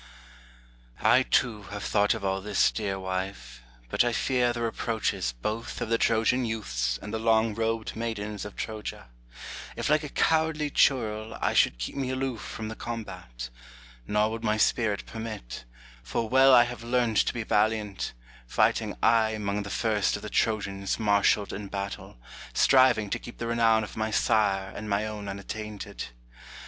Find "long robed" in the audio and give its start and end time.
7.19-7.95